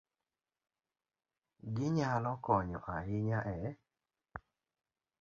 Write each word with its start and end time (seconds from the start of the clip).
Ginyalo 1.75 2.31
konyo 2.45 2.79
ahinya 2.95 3.39
e 3.57 3.57